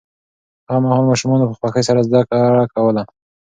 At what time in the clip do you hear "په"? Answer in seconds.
1.49-1.55